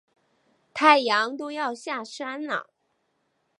[0.73, 2.71] 太阳都要下山了